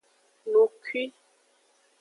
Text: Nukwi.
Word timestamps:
Nukwi. 0.49 1.03